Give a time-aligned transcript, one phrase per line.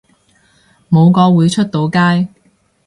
[0.89, 2.29] 冇個會出到街